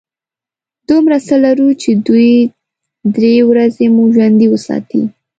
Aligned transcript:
دومره 0.89 1.17
څه 1.27 1.35
لرو 1.45 1.69
چې 1.81 1.89
دوې– 2.07 2.35
درې 3.15 3.35
ورځې 3.49 3.85
مو 3.95 4.03
ژوندي 4.13 4.47
وساتي. 4.49 5.01